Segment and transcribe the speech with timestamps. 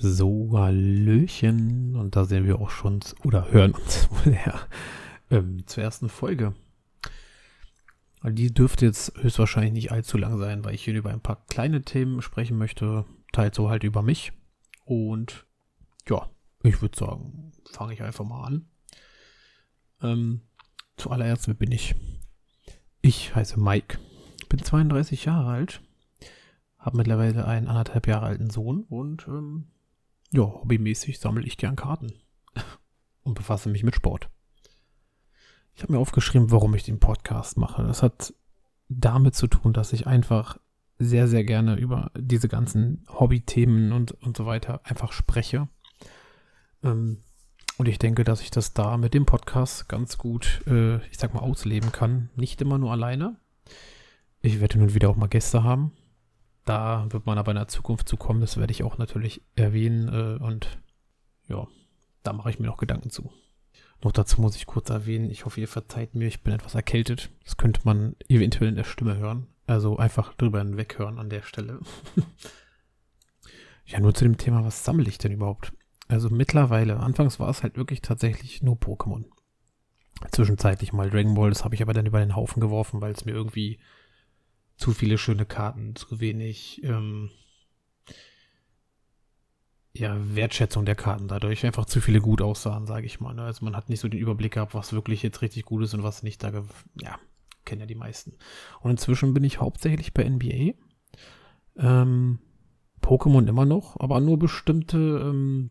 [0.00, 1.96] So, Hallöchen.
[1.96, 4.60] Und da sehen wir auch schon, oder hören uns wohl her,
[5.28, 6.54] ähm, zur ersten Folge.
[8.22, 11.82] Die dürfte jetzt höchstwahrscheinlich nicht allzu lang sein, weil ich hier über ein paar kleine
[11.82, 13.06] Themen sprechen möchte.
[13.32, 14.32] Teils so halt über mich.
[14.84, 15.46] Und
[16.08, 16.30] ja,
[16.62, 18.68] ich würde sagen, fange ich einfach mal an.
[20.00, 20.42] Ähm,
[20.96, 21.96] zuallererst, wer bin ich?
[23.00, 23.98] Ich heiße Mike,
[24.48, 25.80] bin 32 Jahre alt,
[26.78, 29.66] habe mittlerweile einen anderthalb Jahre alten Sohn und ähm,
[30.32, 32.12] ja, hobbymäßig sammle ich gern Karten
[33.22, 34.28] und befasse mich mit Sport.
[35.74, 37.84] Ich habe mir aufgeschrieben, warum ich den Podcast mache.
[37.84, 38.34] Das hat
[38.88, 40.58] damit zu tun, dass ich einfach
[40.98, 45.68] sehr, sehr gerne über diese ganzen Hobbythemen und, und so weiter einfach spreche.
[46.82, 47.18] Ähm,
[47.76, 51.32] und ich denke, dass ich das da mit dem Podcast ganz gut, äh, ich sag
[51.32, 52.30] mal, ausleben kann.
[52.34, 53.36] Nicht immer nur alleine.
[54.40, 55.92] Ich werde nun wieder auch mal Gäste haben.
[56.68, 58.42] Da wird man aber in der Zukunft zu kommen.
[58.42, 60.08] Das werde ich auch natürlich erwähnen.
[60.08, 60.78] Äh, und
[61.46, 61.66] ja,
[62.22, 63.32] da mache ich mir noch Gedanken zu.
[64.02, 67.30] Noch dazu muss ich kurz erwähnen, ich hoffe, ihr verzeiht mir, ich bin etwas erkältet.
[67.42, 69.46] Das könnte man eventuell in der Stimme hören.
[69.66, 71.80] Also einfach drüber hinweghören an der Stelle.
[73.86, 75.72] ja, nur zu dem Thema, was sammle ich denn überhaupt?
[76.06, 79.24] Also mittlerweile, anfangs war es halt wirklich tatsächlich nur Pokémon.
[80.32, 83.24] Zwischenzeitlich mal Dragon Ball, das habe ich aber dann über den Haufen geworfen, weil es
[83.24, 83.78] mir irgendwie
[84.78, 87.30] zu viele schöne Karten, zu wenig ähm,
[89.92, 93.34] ja, Wertschätzung der Karten dadurch einfach zu viele gut aussahen, sage ich mal.
[93.34, 93.42] Ne?
[93.42, 96.04] Also man hat nicht so den Überblick gehabt, was wirklich jetzt richtig gut ist und
[96.04, 96.42] was nicht.
[96.44, 96.52] Da,
[97.00, 97.18] ja,
[97.64, 98.34] kennen ja die meisten.
[98.80, 100.74] Und inzwischen bin ich hauptsächlich bei NBA.
[101.76, 102.38] Ähm,
[103.02, 105.70] Pokémon immer noch, aber nur bestimmte ähm,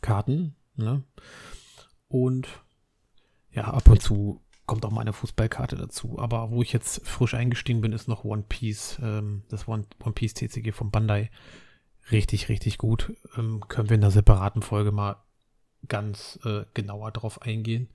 [0.00, 0.54] Karten.
[0.76, 1.02] Ne?
[2.08, 2.46] Und
[3.50, 6.18] ja, ab und zu kommt auch mal eine Fußballkarte dazu.
[6.18, 10.12] Aber wo ich jetzt frisch eingestiegen bin, ist noch One Piece, ähm, das One, One
[10.12, 11.30] Piece TCG von Bandai
[12.10, 13.12] richtig, richtig gut.
[13.36, 15.16] Ähm, können wir in einer separaten Folge mal
[15.88, 17.88] ganz äh, genauer drauf eingehen.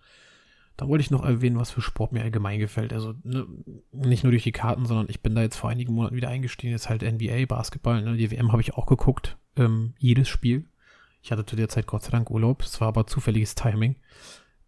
[0.78, 2.94] Da wollte ich noch erwähnen, was für Sport mir allgemein gefällt.
[2.94, 3.46] Also ne,
[3.92, 6.72] nicht nur durch die Karten, sondern ich bin da jetzt vor einigen Monaten wieder eingestiegen.
[6.72, 8.02] Jetzt halt NBA, Basketball.
[8.02, 8.18] Ne?
[8.18, 9.38] Die WM habe ich auch geguckt.
[9.56, 10.66] Ähm, jedes Spiel.
[11.22, 12.64] Ich hatte zu der Zeit Gott sei Dank Urlaub.
[12.64, 13.98] Es war aber zufälliges Timing.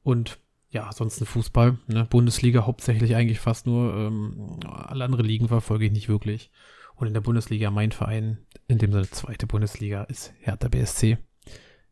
[0.04, 0.40] Und
[0.74, 1.78] ja, ansonsten Fußball.
[1.88, 2.06] Ne?
[2.06, 3.94] Bundesliga hauptsächlich eigentlich fast nur.
[3.96, 6.52] Ähm, alle andere Ligen verfolge ich nicht wirklich.
[6.96, 11.20] Und in der Bundesliga mein Verein, in dem Sinne zweite Bundesliga, ist Hertha BSC.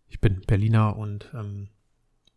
[0.08, 1.69] Ich bin Berliner und ähm,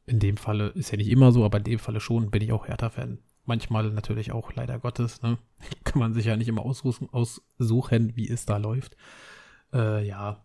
[0.04, 2.52] in dem Falle ist ja nicht immer so, aber in dem Falle schon bin ich
[2.52, 3.18] auch Hertha-Fan.
[3.46, 5.22] Manchmal natürlich auch leider Gottes.
[5.22, 5.38] Ne?
[5.84, 8.98] Kann man sich ja nicht immer aussuchen, aussuchen wie es da läuft.
[9.72, 10.44] Äh, ja,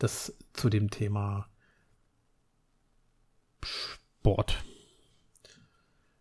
[0.00, 1.46] das zu dem Thema
[3.62, 4.64] Sport.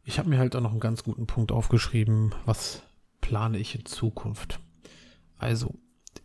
[0.04, 2.82] Ich habe mir halt auch noch einen ganz guten Punkt aufgeschrieben, was
[3.22, 4.60] plane ich in Zukunft.
[5.38, 5.76] Also,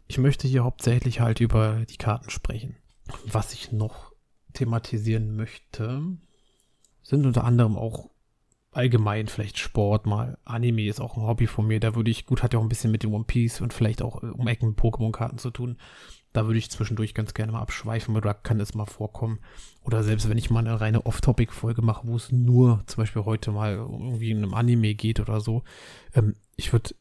[0.09, 2.77] ich möchte hier hauptsächlich halt über die Karten sprechen.
[3.25, 4.13] Was ich noch
[4.55, 6.03] thematisieren möchte,
[7.03, 8.11] sind unter anderem auch
[8.73, 10.39] allgemein vielleicht Sport mal.
[10.45, 11.81] Anime ist auch ein Hobby von mir.
[11.81, 14.03] Da würde ich, gut, hat ja auch ein bisschen mit dem One Piece und vielleicht
[14.03, 15.79] auch äh, um Ecken Pokémon-Karten zu tun.
[16.37, 19.39] Da würde ich zwischendurch ganz gerne mal abschweifen oder kann es mal vorkommen.
[19.83, 23.53] Oder selbst wenn ich mal eine reine Off-Topic-Folge mache, wo es nur zum Beispiel heute
[23.53, 25.65] mal irgendwie in einem Anime geht oder so.
[26.15, 26.95] Ähm, ich würde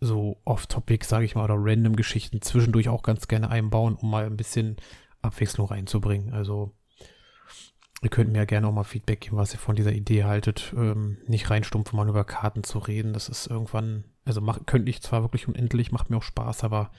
[0.00, 4.26] so off-topic, sage ich mal, oder random Geschichten zwischendurch auch ganz gerne einbauen, um mal
[4.26, 4.76] ein bisschen
[5.22, 6.34] Abwechslung reinzubringen.
[6.34, 6.72] Also
[8.02, 10.74] ihr könnt mir ja gerne auch mal Feedback geben, was ihr von dieser Idee haltet.
[10.76, 13.14] Ähm, nicht reinstumpfen, mal über Karten zu reden.
[13.14, 16.90] Das ist irgendwann, also mach, könnte ich zwar wirklich unendlich, macht mir auch Spaß, aber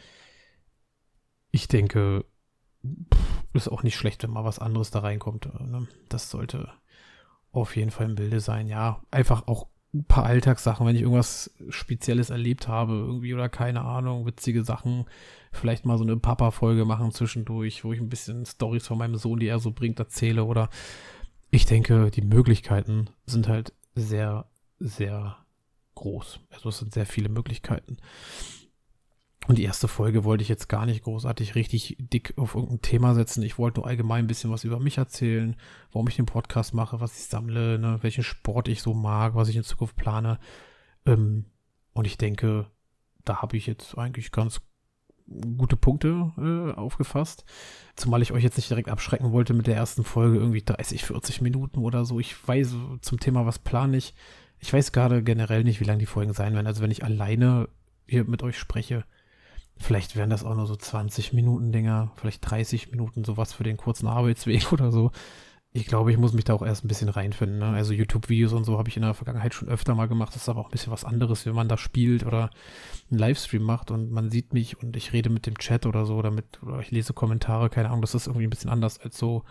[1.53, 2.25] ich denke,
[3.53, 5.47] ist auch nicht schlecht, wenn mal was anderes da reinkommt.
[5.62, 5.88] Ne?
[6.09, 6.69] Das sollte
[7.52, 8.68] auf jeden Fall im Bilde sein.
[8.68, 13.81] Ja, einfach auch ein paar Alltagssachen, wenn ich irgendwas Spezielles erlebt habe, irgendwie oder keine
[13.81, 15.06] Ahnung, witzige Sachen,
[15.52, 19.40] vielleicht mal so eine Papa-Folge machen zwischendurch, wo ich ein bisschen Stories von meinem Sohn,
[19.40, 20.69] die er so bringt, erzähle oder
[21.52, 24.47] ich denke, die Möglichkeiten sind halt sehr,
[24.80, 25.38] sehr
[25.94, 26.40] groß.
[26.50, 27.97] Also es sind sehr viele Möglichkeiten.
[29.48, 33.13] Und die erste Folge wollte ich jetzt gar nicht großartig richtig dick auf irgendein Thema
[33.13, 33.44] setzen.
[33.44, 35.57] Ich wollte nur allgemein ein bisschen was über mich erzählen,
[35.92, 39.50] warum ich den Podcast mache, was ich sammle, ne, welchen Sport ich so mag, was
[39.50, 40.40] ich in Zukunft plane.
[41.06, 41.45] Ähm,
[41.94, 42.68] und ich denke,
[43.25, 44.62] da habe ich jetzt eigentlich ganz
[45.57, 47.44] gute Punkte äh, aufgefasst.
[47.96, 51.42] Zumal ich euch jetzt nicht direkt abschrecken wollte mit der ersten Folge, irgendwie 30, 40
[51.42, 52.19] Minuten oder so.
[52.19, 54.13] Ich weiß zum Thema, was plane ich.
[54.60, 56.68] Ich weiß gerade generell nicht, wie lang die Folgen sein werden.
[56.68, 57.68] Also wenn ich alleine
[58.07, 59.04] hier mit euch spreche,
[59.78, 63.78] Vielleicht wären das auch nur so 20 Minuten Dinger, vielleicht 30 Minuten, sowas für den
[63.78, 65.12] kurzen Arbeitsweg oder so.
[65.75, 67.58] ich glaube, ich muss mich da auch erst ein bisschen reinfinden.
[67.60, 67.66] Ne?
[67.66, 70.36] Also YouTube-Videos und so habe ich in der Vergangenheit schon öfter mal gemacht.
[70.36, 72.52] Das ist aber auch ein bisschen was anderes, wenn man da spielt oder
[73.10, 76.22] einen Livestream macht und man sieht mich und ich rede mit dem Chat oder so,
[76.22, 78.02] damit, oder ich lese Kommentare, keine Ahnung.
[78.02, 79.44] Das ist irgendwie ein bisschen anders als so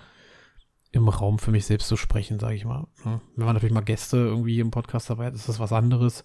[0.93, 2.87] im Raum für mich selbst zu sprechen, sage ich mal.
[3.05, 3.21] Ne?
[3.35, 6.25] Wenn man natürlich mal Gäste irgendwie im Podcast dabei hat, ist das was anderes.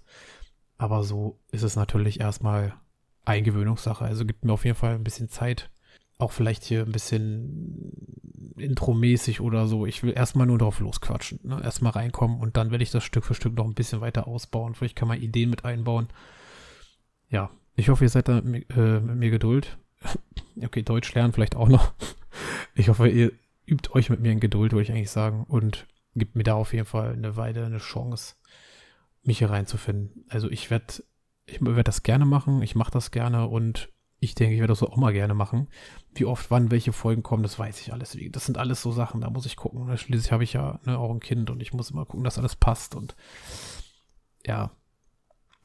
[0.77, 2.75] Aber so ist es natürlich erstmal
[3.27, 4.05] Eingewöhnungssache.
[4.05, 5.69] Also gibt mir auf jeden Fall ein bisschen Zeit.
[6.17, 7.91] Auch vielleicht hier ein bisschen
[8.57, 9.85] intromäßig oder so.
[9.85, 11.39] Ich will erstmal nur drauf losquatschen.
[11.43, 11.61] Ne?
[11.63, 14.73] Erstmal reinkommen und dann werde ich das Stück für Stück noch ein bisschen weiter ausbauen.
[14.73, 16.07] Vielleicht kann man Ideen mit einbauen.
[17.29, 19.77] Ja, ich hoffe, ihr seid da mit, äh, mit mir Geduld.
[20.63, 21.93] okay, Deutsch lernen vielleicht auch noch.
[22.75, 23.31] Ich hoffe, ihr
[23.65, 25.45] übt euch mit mir in Geduld, würde ich eigentlich sagen.
[25.47, 28.35] Und gibt mir da auf jeden Fall eine Weile eine Chance,
[29.23, 30.25] mich hier reinzufinden.
[30.29, 31.03] Also ich werde
[31.47, 33.89] ich werde das gerne machen, ich mache das gerne und
[34.19, 35.67] ich denke, ich werde das auch mal gerne machen.
[36.13, 38.17] Wie oft, wann, welche Folgen kommen, das weiß ich alles.
[38.31, 39.95] Das sind alles so Sachen, da muss ich gucken.
[39.97, 42.55] Schließlich habe ich ja ne, auch ein Kind und ich muss immer gucken, dass alles
[42.55, 43.15] passt und
[44.45, 44.71] ja.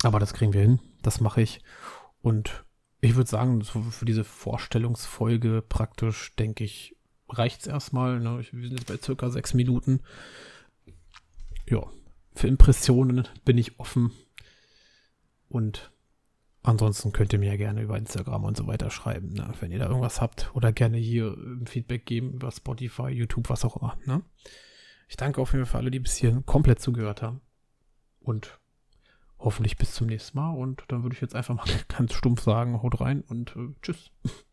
[0.05, 1.61] Aber das kriegen wir hin, das mache ich.
[2.21, 2.65] Und
[3.01, 6.97] ich würde sagen, für diese Vorstellungsfolge praktisch, denke ich,
[7.29, 8.21] reicht es erstmal.
[8.21, 8.45] Ne?
[8.53, 10.01] Wir sind jetzt bei circa sechs Minuten.
[11.69, 11.85] Ja,
[12.35, 14.13] für Impressionen bin ich offen.
[15.53, 15.93] Und
[16.63, 19.53] ansonsten könnt ihr mir ja gerne über Instagram und so weiter schreiben, ne?
[19.61, 20.51] wenn ihr da irgendwas habt.
[20.55, 23.99] Oder gerne hier Feedback geben über Spotify, YouTube, was auch immer.
[24.07, 24.23] Ne?
[25.09, 27.43] Ich danke auf jeden Fall alle, die bis hierhin komplett zugehört haben.
[28.21, 28.59] Und
[29.39, 30.53] hoffentlich bis zum nächsten Mal.
[30.53, 34.11] Und dann würde ich jetzt einfach mal ganz stumpf sagen, haut rein und äh, tschüss.